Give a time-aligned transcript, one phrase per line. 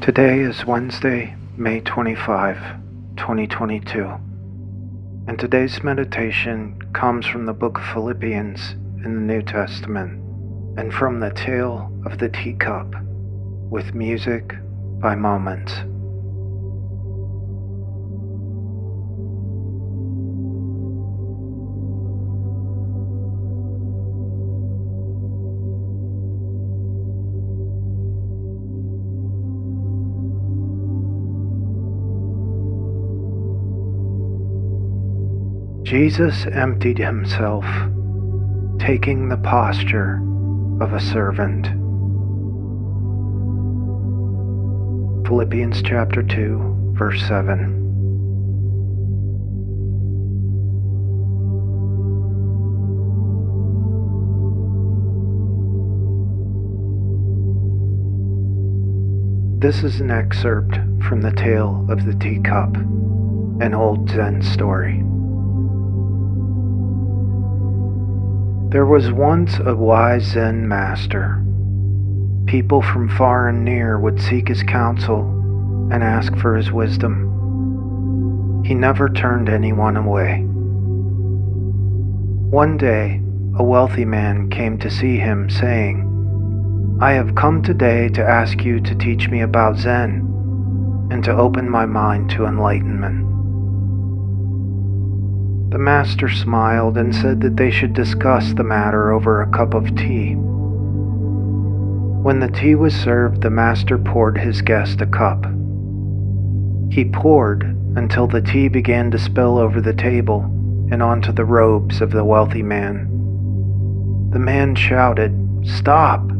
[0.00, 2.56] Today is Wednesday, May 25,
[3.16, 4.04] 2022,
[5.26, 8.70] and today's meditation comes from the book of Philippians
[9.04, 10.22] in the New Testament
[10.78, 12.94] and from the tale of the teacup
[13.70, 14.54] with music
[15.00, 15.74] by Moments.
[35.88, 37.64] Jesus emptied himself,
[38.78, 40.20] taking the posture
[40.82, 41.66] of a servant.
[45.26, 47.76] Philippians chapter 2, verse 7.
[59.58, 60.74] This is an excerpt
[61.08, 62.76] from the tale of the teacup,
[63.62, 65.02] an old Zen story.
[68.70, 71.42] There was once a wise Zen master.
[72.44, 75.22] People from far and near would seek his counsel
[75.90, 78.62] and ask for his wisdom.
[78.66, 80.42] He never turned anyone away.
[82.50, 83.22] One day,
[83.56, 88.80] a wealthy man came to see him, saying, I have come today to ask you
[88.80, 93.37] to teach me about Zen and to open my mind to enlightenment.
[95.70, 99.94] The master smiled and said that they should discuss the matter over a cup of
[99.96, 100.34] tea.
[102.22, 105.44] When the tea was served, the master poured his guest a cup.
[106.90, 107.64] He poured
[107.96, 110.40] until the tea began to spill over the table
[110.90, 114.30] and onto the robes of the wealthy man.
[114.32, 115.34] The man shouted,
[115.64, 116.30] Stop!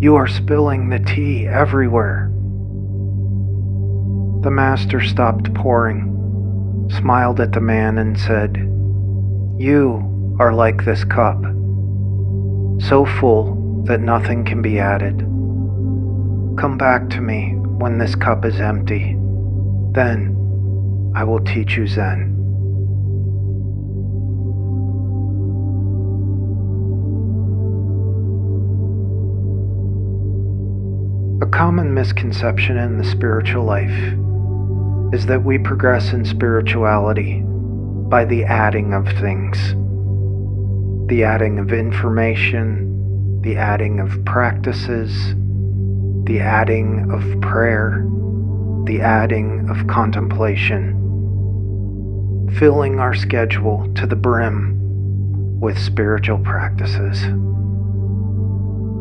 [0.00, 2.30] You are spilling the tea everywhere.
[4.42, 6.07] The master stopped pouring
[6.90, 8.56] smiled at the man, and said,
[9.58, 11.40] You are like this cup,
[12.80, 15.18] so full that nothing can be added.
[16.58, 19.16] Come back to me when this cup is empty.
[19.92, 22.34] Then I will teach you Zen.
[31.40, 34.14] A common misconception in the spiritual life
[35.12, 37.42] is that we progress in spirituality
[38.08, 39.58] by the adding of things,
[41.08, 45.34] the adding of information, the adding of practices,
[46.24, 48.04] the adding of prayer,
[48.84, 50.94] the adding of contemplation,
[52.58, 57.22] filling our schedule to the brim with spiritual practices.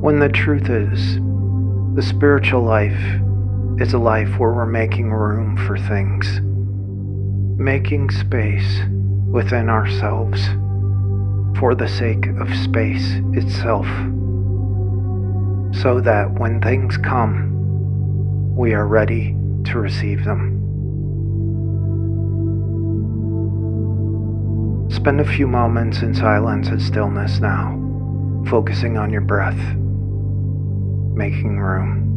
[0.00, 1.16] When the truth is,
[1.94, 3.20] the spiritual life
[3.80, 6.40] is a life where we're making room for things,
[7.58, 8.80] making space
[9.30, 10.44] within ourselves
[11.58, 13.86] for the sake of space itself,
[15.82, 17.48] so that when things come,
[18.54, 19.34] we are ready
[19.64, 20.58] to receive them.
[24.90, 27.78] Spend a few moments in silence and stillness now,
[28.48, 29.58] focusing on your breath,
[31.16, 32.11] making room.